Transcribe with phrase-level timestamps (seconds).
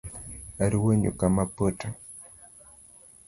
[0.63, 1.87] Aruwo nyuka mopoto